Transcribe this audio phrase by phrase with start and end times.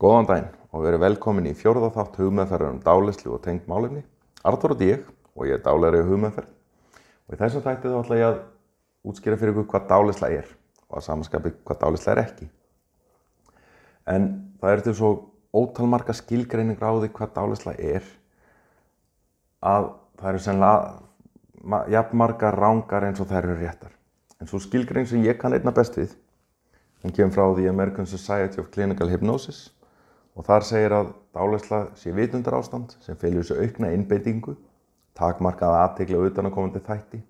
[0.00, 4.00] Góðan daginn og verið velkomin í fjórða þátt hugmeðferðar um dálislu og tengt málefni.
[4.48, 5.02] Artur og ég
[5.36, 6.52] og ég er dálæri hugmeðferð.
[7.28, 8.38] Og í þessum þætti þá ætla ég að
[9.10, 10.46] útskýra fyrir ykkur hvað dálisla er
[10.88, 12.48] og að samanskapi hvað dálisla er ekki.
[14.08, 14.28] En
[14.62, 15.10] það er til svo
[15.52, 18.06] ótalmarka skilgreining ráði hvað dálisla er
[19.60, 19.90] að
[20.22, 23.92] það eru sennilega jafnmarga rángar eins og þær eru réttar.
[24.40, 26.16] En svo skilgreining sem ég kann einna best við,
[27.04, 29.60] hún kemur frá The American Society of Clinical Hypnosis
[30.38, 34.56] og þar segir að dálisla sé vitundar ástand sem fylgur þessu aukna innbeitingu,
[35.18, 37.22] takmarkaða aðtegla utanakomandi þætti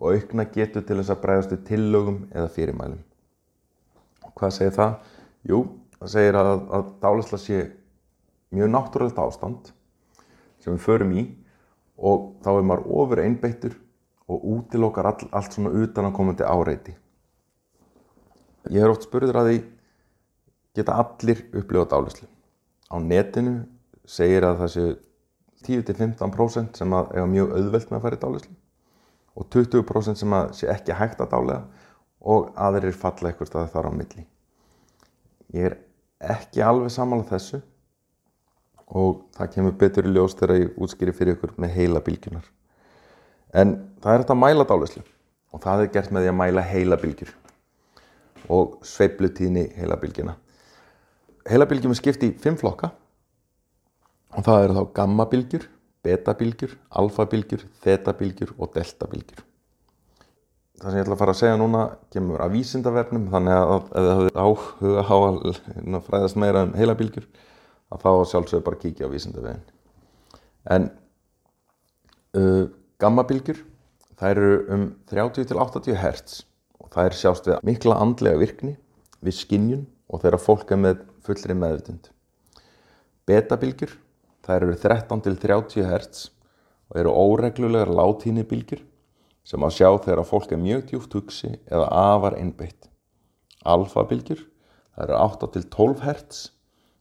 [0.00, 3.02] og aukna getur til þess að bregðast við tillögum eða fyrirmælum.
[4.26, 4.96] Og hvað segir það?
[5.50, 5.60] Jú,
[5.98, 7.60] það segir að, að dálisla sé
[8.50, 9.70] mjög náttúrulegt ástand
[10.60, 11.26] sem við förum í
[12.00, 13.76] og þá er maður ofur einbeittur
[14.30, 16.94] og útilokar all, allt svona utanakomandi áreiti.
[18.70, 19.60] Ég er oft spurður að því
[20.76, 22.28] geta allir upplifað dálislu.
[22.90, 23.60] Á netinu
[24.08, 24.90] segir að það séu
[25.66, 28.56] 10-15% sem að eiga mjög auðvelt með að fara í dálislu
[29.40, 31.86] og 20% sem að sé ekki hægt að dálega
[32.20, 34.24] og aðrir falla eitthvað staði þar á milli.
[35.56, 35.76] Ég er
[36.34, 37.60] ekki alveg samála þessu
[38.90, 42.44] og það kemur betur í ljós þegar ég útskýri fyrir ykkur með heila bylgjunar.
[43.54, 45.04] En það er þetta að mæla dálislu
[45.50, 47.32] og það er gert með því að mæla heila bylgjur
[48.50, 50.34] og sveiplutíðni heila bylgjuna.
[51.50, 52.92] Heila bylgjum er skipt í fimm flokka
[54.38, 55.64] og það eru þá gammabilgjur,
[56.06, 59.40] betabilgjur, alfabilgjur, þetabilgjur og deltabilgjur.
[60.80, 61.80] Það sem ég ætla að fara að segja núna
[62.14, 65.16] kemur af vísindavefnum þannig að ef þið hafið áhuga á
[65.98, 67.26] að fræðast meira um heilabilgjur
[67.90, 69.66] að þá sjálfsögur bara kíkja á vísindavefin.
[70.70, 70.88] En
[72.38, 72.70] uh,
[73.02, 73.60] gammabilgjur
[74.22, 76.42] þær eru um 30-80 Hz
[76.78, 78.76] og þær sjást við mikla andlega virkni
[79.20, 82.12] við skinnjun og þeirra fólk er með fullri meðvitund.
[83.28, 83.98] Betabilgjur
[84.50, 86.22] Þær eru 13 til 30 Hz
[86.90, 88.80] og eru óreglulegar látínibilgjur
[89.46, 92.88] sem að sjá þegar fólk er mjög djúft hugsi eða afar einbeitt.
[93.68, 94.40] Alfabilgjur,
[94.96, 96.40] það eru 8 til 12 Hz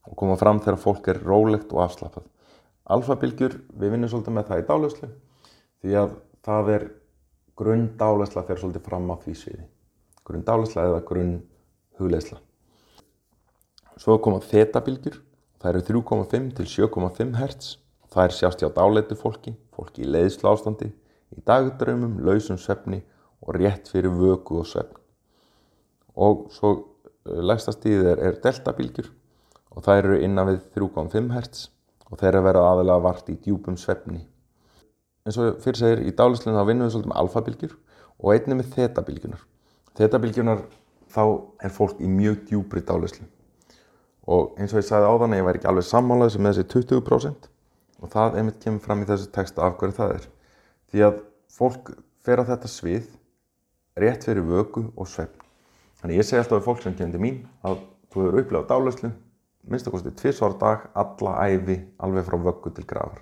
[0.10, 2.28] og koma fram þegar fólk er rólegt og afslappað.
[2.92, 5.10] Alfabilgjur, við vinnum svolítið með það í dálæslu
[5.80, 6.14] því að
[6.46, 6.88] það er
[7.60, 9.66] grunn dálæsla þegar svolítið fram á því sviði.
[10.28, 11.36] Grunn dálæsla eða grunn
[11.98, 12.44] hugleisla.
[14.00, 15.20] Svo koma þetabilgjur
[15.60, 17.72] Það eru 3,5 til 7,5 Hz.
[18.10, 20.88] Það er sjást hjá dáleitu fólki, fólki í leiðslu ástandi,
[21.36, 23.02] í dagdraumum, lausum svefni
[23.44, 24.96] og rétt fyrir vöku og svefn.
[26.16, 26.72] Og svo
[27.28, 29.10] lægsta stíðið er, er deltabilgjur
[29.76, 31.66] og það eru innan við 3,5 Hz
[32.08, 34.24] og þeir eru aðalega vart í djúpum svefni.
[35.28, 37.76] En svo fyrir segir í dálislunum þá vinnum við svolítið með alfabilgjur
[38.16, 39.44] og einnig með þetabilgjunar.
[40.00, 40.64] Þetabilgjunar
[41.12, 41.24] þá
[41.68, 43.28] er fólk í mjög djúpri dálislu
[44.30, 47.48] og eins og ég sagði áðan að ég væri ekki alveg sammálaðis með þessi 20%
[48.00, 50.28] og það einmitt kemur fram í þessu texta af hverju það er.
[50.90, 51.18] Því að
[51.52, 51.92] fólk
[52.26, 53.10] fer að þetta svið
[54.00, 55.42] rétt fyrir vöku og svefn.
[56.00, 57.82] Þannig ég segi alltaf við fólk sem kemur til mín að
[58.14, 59.12] þú hefur upplegað dálæslu
[59.70, 63.20] minnstakosti tviðsvar dag, alla æfi alveg frá vöku til grafar.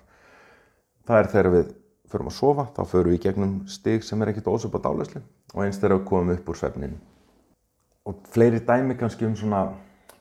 [1.08, 1.74] Það er þegar við
[2.08, 5.22] förum að sofa þá förum við í gegnum stig sem er ekkert ósöp á dálæslu
[5.54, 7.00] og eins þegar við komum upp úr svefninu
[8.08, 9.66] og fleiri dæmi kannski um svona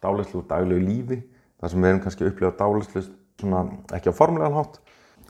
[0.07, 1.21] dálæslu úr daglegu lífi
[1.59, 3.03] þar sem við erum kannski að upplifa dálæslu
[3.37, 3.63] svona
[3.97, 4.79] ekki á formulegan hátt.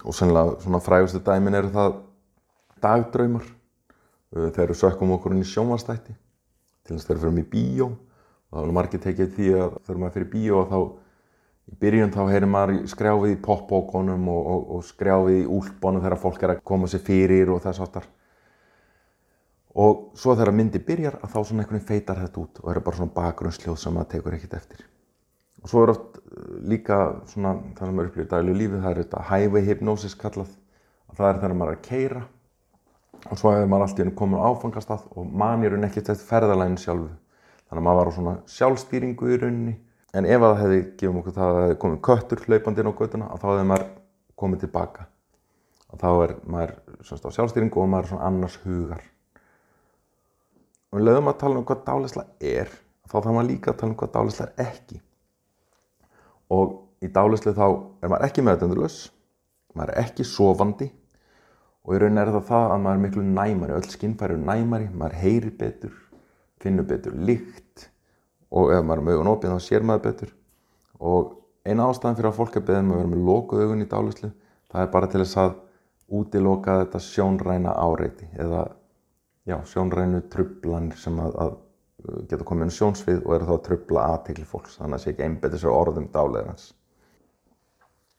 [0.05, 1.95] Og sennilega svona frægustu dæmin eru það
[2.83, 3.47] dagdraumar
[4.31, 6.13] þegar við sökkum okkur inn í sjómanstætti
[6.85, 9.77] til þess að þegar við fyrir í bíó og þá er margir tekið því að
[9.87, 10.79] þegar maður fyrir bíó og þá
[11.67, 16.21] í byrjun þá heyrir maður skrjáfið í popbókonum og, og, og skrjáfið í úlbónum þegar
[16.21, 18.07] fólk er að koma sér fyrir og þess aftar
[19.77, 22.97] og svo þegar myndi byrjar að þá svona einhvern feitar þetta út og eru bara
[22.97, 24.79] svona bakgrunnsljóð sem maður tekur ekkert eftir.
[25.61, 26.97] Og svo er oft eh, líka
[27.29, 30.55] svona það sem er upplýðið daglegu lífið það er þetta highway hypnosis kallað.
[31.07, 32.23] Og það er þegar maður er að keira
[33.27, 36.79] og svo hefur maður alltaf inn komið á áfangastað og mann er ekki eftir ferðalægin
[36.81, 37.11] sjálfu.
[37.67, 39.75] Þannig að maður var á svona sjálfstýringu í rauninni.
[40.15, 42.99] En ef það hefði gefum okkur það að það hefði komið köttur hlaupandi inn á
[43.01, 43.85] göttuna þá hefði maður
[44.39, 45.07] komið tilbaka.
[45.91, 46.73] Og þá er maður
[47.03, 49.03] á sjálfstýringu og maður er svona annars hugar
[50.97, 52.71] og við lögum að tala um hvað dálisla er
[53.05, 54.97] þá þarf maður líka að tala um hvað dálisla er ekki.
[56.57, 56.73] Og
[57.05, 58.97] í dálislu þá er maður ekki meðdöndurlaus
[59.77, 60.87] maður er ekki sofandi
[61.85, 64.89] og í rauninni er það það að maður er miklu næmari öll skinnfæri eru næmari,
[64.89, 65.93] maður heyri betur
[66.63, 67.85] finnur betur lykt
[68.49, 70.33] og ef maður er með augun opið þá sér maður betur.
[70.97, 71.35] Og
[71.67, 74.31] eina ástæðan fyrir að fólk er beðin með að vera með lokuð augun í dálislu
[74.71, 75.55] það er bara til þess að
[76.17, 78.65] útiloka þetta sjónræna áreiti eða
[79.47, 81.55] já, sjónrænu trublanir sem að, að
[82.29, 85.13] geta komið inn sjónsvið og eru þá að trubla aðtegli fólks þannig að það sé
[85.13, 86.65] ekki einbetið sér orðum dáleðans.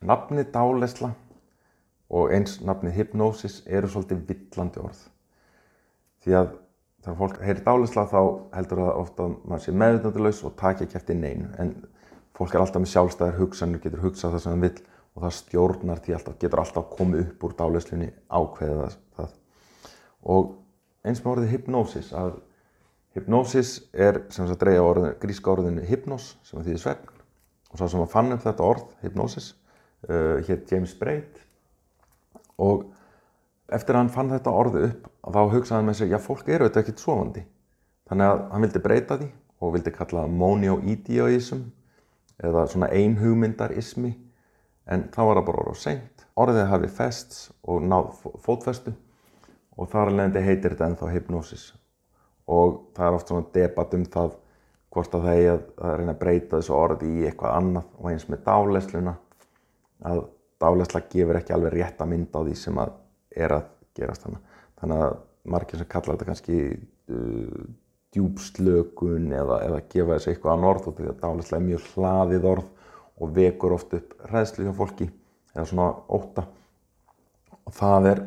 [0.09, 1.13] Nafnið dálesla
[2.09, 5.01] og eins nafnið hypnosis eru svolítið villandi orð.
[6.25, 6.53] Því að
[7.05, 8.21] þegar fólk heyrir dálesla þá
[8.57, 11.75] heldur það ofta að maður sé meðvitaðlaus og takja ekki eftir neinu en
[12.39, 14.87] fólk er alltaf með sjálfstæðar hugsanir, getur hugsað það sem það vil
[15.19, 19.33] og það stjórnar því alltaf, getur alltaf komið upp úr dáleslunni ákveðið það.
[20.35, 20.51] Og
[21.09, 22.37] eins með orðið hypnosis, að
[23.17, 27.11] hypnosis er sem þess að dreyja orðinu, gríska orðinu hypnos sem þýðir svegn
[27.69, 29.51] og svo sem að fann upp þetta orð, hypnosis,
[30.09, 31.43] uh, hétt James Braid
[32.59, 32.87] og
[33.73, 36.69] eftir að hann fann þetta orði upp þá hugsaði hann með sig, já fólk eru
[36.69, 37.45] þetta ekkert svovandi
[38.09, 39.29] þannig að hann vildi breyta því
[39.59, 41.67] og vildi kalla það monio-ideoism
[42.45, 44.15] eða svona einhugmyndarismi.
[44.89, 46.25] En þá var það bara orð og seint.
[46.39, 48.13] Orðið hafi fests og náð
[48.45, 48.95] fótfestu
[49.79, 51.65] og þar alveg heitir þetta ennþá hypnosis.
[52.49, 54.37] Og það er oft svona debatt um það
[54.95, 55.65] hvort að það eigi að,
[56.01, 57.91] reyna að breyta þessu orði í eitthvað annað.
[58.01, 59.15] Og eins með dálesluna
[60.09, 60.23] að
[60.59, 62.95] dálesla gefur ekki alveg rétt að mynda á því sem að
[63.45, 64.57] er að gerast þannig.
[64.81, 65.19] Þannig að
[65.53, 66.59] margir sem kalla þetta kannski
[67.13, 67.69] uh,
[68.17, 72.49] djúbslökun eða, eða gefa þessu eitthvað annar orð og því að dálislega er mjög hlaðið
[72.53, 72.69] orð
[73.19, 75.09] og vekur oft upp hræðslu hjá fólki
[75.55, 76.47] eða svona óta
[77.69, 78.23] og það er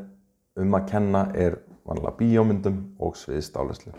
[0.60, 3.94] um að kenna er vanlega bíómyndum og sviðstálislu.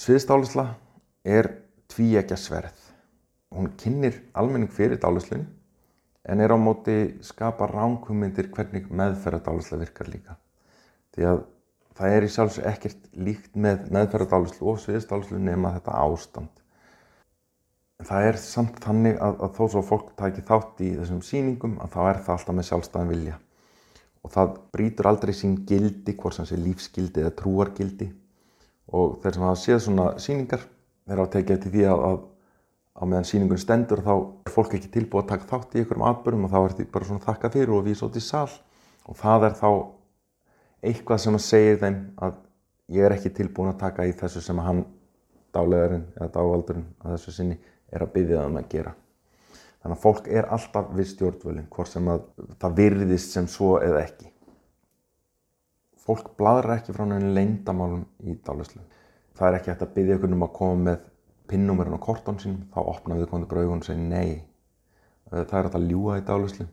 [0.00, 0.66] Sviðstálisla
[1.24, 1.50] er
[1.90, 2.76] tvíegja sverð.
[3.50, 5.48] Hún kynir almenning fyrir dálislunni
[6.24, 10.36] en er á móti skapa ránkvömyndir hvernig meðferðardálisla virkar líka.
[11.14, 11.42] Því að
[11.98, 16.52] það er í sjálfs ekkert líkt með meðferðardálislu og sviðsdálislu nema þetta ástand.
[18.00, 21.96] Það er samt þannig að, að þó svo fólk taki þátt í þessum síningum að
[21.96, 23.40] þá er það alltaf með sjálfstæðan vilja.
[24.24, 28.10] Og það brítur aldrei sín gildi, hvort sem sé lífsgildi eða trúargildi.
[28.92, 30.66] Og þeir sem hafa séð svona síningar,
[31.08, 32.20] þeir hafa tekið eftir því að, að
[33.00, 34.12] á meðan síningun stendur þá
[34.44, 37.08] er fólk ekki tilbúið að taka þátt í einhverjum atbyrjum og þá er því bara
[37.08, 38.56] svona þakka fyrir og vísa út í sall
[39.08, 39.68] og það er þá
[40.90, 42.40] eitthvað sem að segja þeim að
[42.96, 44.82] ég er ekki tilbúin að taka í þessu sem að hann
[45.54, 47.56] dálegarinn eða dávaldurinn að þessu sinni
[47.90, 48.94] er að byggja það um að gera.
[49.80, 52.26] Þannig að fólk er alltaf við stjórnvölinn hvort sem að
[52.60, 54.28] það virðist sem svo eða ekki.
[56.00, 58.82] Fólk bladrar ekki frá náttúrulega leindamálum í dálæslu.
[59.36, 61.06] Það er ekki hægt að byggja einhvern um að koma með
[61.50, 64.42] pinnúmerinn á kortón sínum, þá opnaði þau komandi braugun og segi nei.
[65.30, 66.66] Það er að ljúa í dálislu.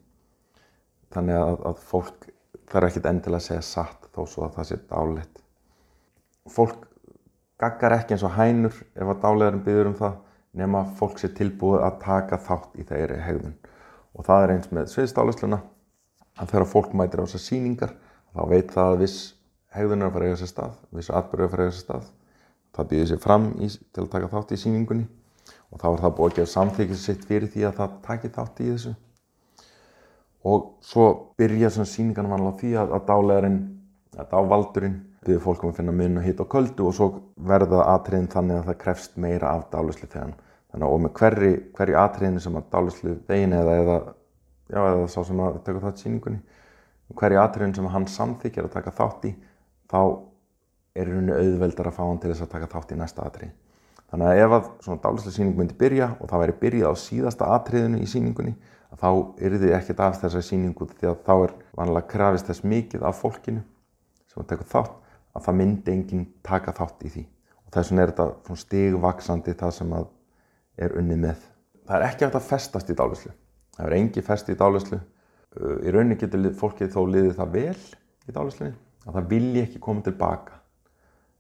[1.16, 2.28] Þannig að, að fólk
[2.68, 5.44] þarf ekkert endilega að segja satt þó svo að það sé dálegt.
[6.52, 6.88] Fólk
[7.62, 10.18] gaggar ekki eins og hænur ef að dálegarinn byður um það
[10.54, 13.58] nema fólk sé tilbúið að taka þátt í þeirri hegðun.
[14.18, 15.60] Og það er eins með sviðsdálisluna
[16.38, 17.94] að þegar fólk mætir á þessar síningar
[18.34, 19.20] þá veit það að viss
[19.76, 22.08] hegðun að fara eiga sér stað, viss atbyrju að fara eiga sér stað
[22.78, 25.08] það býðir sér fram í, til að taka þátt í síningunni
[25.72, 28.62] og þá er það búið að gefa samþykjum sitt fyrir því að það taki þátt
[28.62, 28.94] í þessu
[30.48, 31.08] og svo
[31.40, 33.60] byrja svona síningan vanlega því að, að dálæðarinn,
[34.18, 37.08] að dávaldurinn byrður fólkum að finna mun og hitt á köldu og svo
[37.50, 40.34] verða atriðin þannig að það krefst meira af dálæslu þegar
[40.72, 43.98] þannig að og með hverju, hverju atriðinu sem að dálæslu vegin eða eða,
[44.72, 46.42] já, eða sá sem að taka þátt síningunni
[47.16, 49.34] hverju atriðinu sem hann samþykjar að taka þátt í
[49.92, 50.02] þá
[50.98, 53.54] er rauninu auðveldar að fá hann til þess að taka þátt í næsta atrið.
[54.08, 57.50] Þannig að ef að svona dálislega síning myndi byrja og það væri byrjað á síðasta
[57.58, 58.54] atriðinu í síningunni
[58.98, 59.10] þá
[59.44, 63.20] er þið ekkert af þessari síningu því að þá er vanlega krafist þess mikið af
[63.22, 63.64] fólkinu
[64.32, 64.96] sem að tekur þátt
[65.38, 67.26] að það myndi enginn taka þátt í því.
[67.68, 71.46] Og þess vegna er þetta stigvaksandi það sem er unni með.
[71.88, 73.32] Það er ekki hægt að festast í dálislu.
[73.78, 75.00] Það er engi fest í dálislu.
[75.58, 77.80] Í rauninni getur fólkið þó liðið það vel
[78.28, 78.76] í dálislunni
[79.08, 80.58] að það vilji ekki koma tilbaka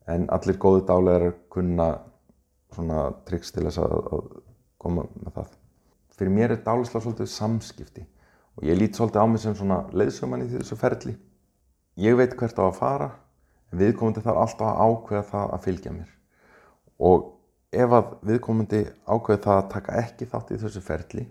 [0.07, 1.87] en allir góðu dálæðar kunna
[2.73, 4.27] svona triks til þess að,
[4.77, 5.53] koma með það.
[6.17, 8.03] Fyrir mér er dálæsla svolítið samskipti
[8.57, 11.15] og ég lít svolítið á mig sem svona leiðsöman í þessu ferli.
[11.97, 13.09] Ég veit hvert á að fara
[13.75, 16.13] viðkomandi þarf alltaf að ákveða það að fylgja mér
[17.09, 17.25] og
[17.75, 21.25] ef að viðkomandi ákveða það að taka ekki þátt í þessu ferli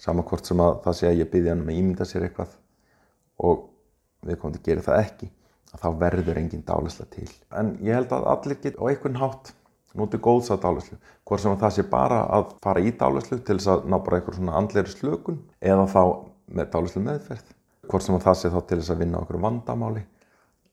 [0.00, 2.56] sama hvort sem að það sé að ég byrja hann með ímynda sér eitthvað
[3.40, 3.64] og
[4.28, 5.30] viðkomandi gerir það ekki
[5.70, 7.28] að þá verður engin dálisla til.
[7.56, 9.52] En ég held að allir get á einhvern hátt
[9.96, 10.98] notið góðs að dálislu.
[11.26, 14.36] Hvort sem það sé bara að fara í dálislu til þess að ná bara einhver
[14.36, 16.02] svona andleiri slökun eða þá
[16.50, 17.52] með dálislu meðferð.
[17.90, 20.04] Hvort sem það sé þá til þess að vinna okkur vandamáli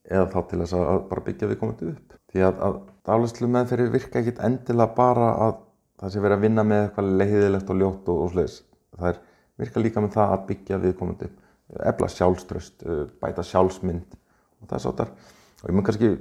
[0.08, 2.14] eða þá til þess að bara byggja við komandi upp.
[2.32, 5.58] Því að, að dálislu meðferði virka ekkit endilega bara að
[5.98, 8.58] það sé verið að vinna með eitthvað leiðilegt og ljótt og, og sliðis.
[8.98, 9.22] Það er
[9.64, 11.44] virka líka með það að byggja við komandi upp.
[11.92, 12.86] Ebla sjálfströst,
[13.20, 14.14] bæta sjálfsmynd
[14.62, 16.12] og þess áttar og ég mun kannski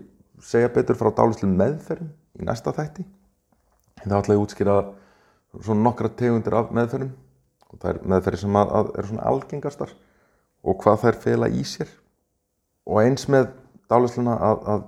[0.42, 3.04] segja betur frá dálislu meðferðum í næsta þætti.
[4.02, 4.76] Það ætla ég að útskýra
[5.60, 7.14] svona nokkra tegundir af meðferðum
[7.70, 9.94] og það er meðferði sem að, að eru svona algengastar
[10.66, 11.92] og hvað þær fela í sér.
[12.86, 13.48] Og eins með
[13.90, 14.84] dálisluna að, að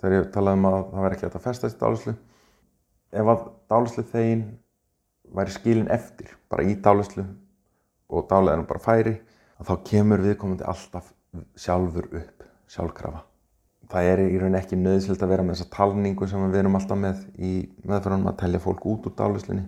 [0.00, 2.14] þegar ég talaði um að það væri ekki að festa þessi dálislu,
[3.16, 4.44] ef að dálislu þegin
[5.36, 7.24] væri skilin eftir, bara í dálislu
[8.06, 9.14] og dálæðinu bara færi,
[9.62, 11.08] þá kemur viðkomandi alltaf
[11.58, 13.24] sjálfur upp, sjálfkrafa.
[13.90, 16.98] Það er í raun ekki nöðsvilt að vera með þessa talningu sem við erum alltaf
[16.98, 17.52] með í
[17.86, 19.66] meðferðanum að tellja fólk út úr dálislinni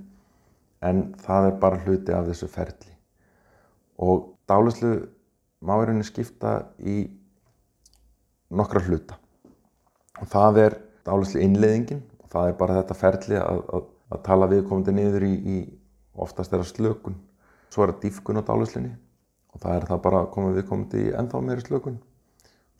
[0.82, 2.94] en það er bara hluti af þessu ferli.
[3.98, 4.92] Og dálislu
[5.62, 6.98] má í rauninni skipta í
[8.50, 9.18] nokkra hluta.
[10.18, 10.76] Og það er
[11.06, 15.34] dálislu innleiðingin og það er bara þetta ferli að, að, að tala viðkomandi niður í,
[15.34, 15.58] í
[16.18, 17.18] oftast þeirra slökun.
[17.68, 18.94] Svo er það dýfkun á dálislinni
[19.52, 22.00] og það er það bara að koma viðkomandi í ennþá meiri slökun.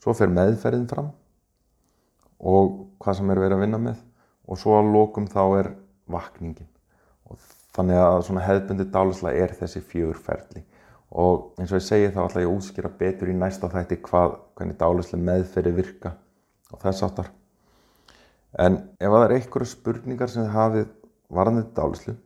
[0.02, 1.12] Svo fer meðferðin fram
[2.38, 4.02] og hvað sem er verið að vinna með
[4.48, 5.70] og svo að lókum þá er
[6.08, 6.68] vakningin.
[7.28, 7.40] Og
[7.76, 10.64] þannig að svona hefðbundi dálisla er þessi fjögur ferli
[11.10, 14.38] og eins og ég segi þá ætla ég að útskýra betur í næsta þætti hvað,
[14.56, 16.14] hvernig dálisla meðferði virka
[16.72, 17.30] og þess áttar.
[18.58, 20.90] En ef það er einhverju spurningar sem þið hafið
[21.32, 22.16] varðandi dálislu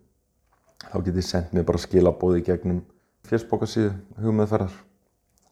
[0.88, 2.82] þá getið þið sendt mér bara skilabóði gegnum
[3.28, 4.74] fjörsbókarsíðu hugmeðferðar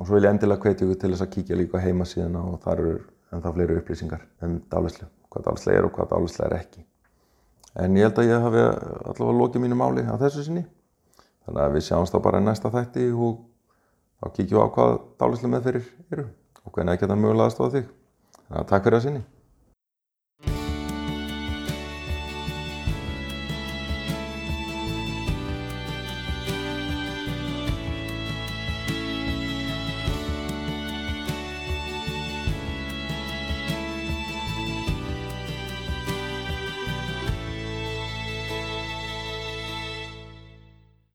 [0.01, 2.83] og svo vil ég endilega hvetja ykkur til þess að kíkja líka heimasíðuna og þar
[2.83, 2.95] eru
[3.31, 6.85] ennþá fleiri upplýsingar um dálislu, hvað dálisla er og hvað dálisla er ekki.
[7.79, 10.65] En ég held að ég hafi allavega lokið mínu máli á þessu sinni.
[11.47, 13.39] Þannig að við sjáumst þá bara í næsta þætti og
[14.21, 16.27] þá kíkjum við á hvað dálislu meðferðir eru
[16.65, 17.93] og hvernig það geta mögulega aðstofa þig.
[18.41, 19.23] Þannig að takk fyrir að sinni.